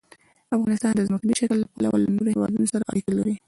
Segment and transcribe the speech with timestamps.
[0.57, 3.35] افغانستان د ځمکني شکل له پلوه له نورو هېوادونو سره اړیکې لري.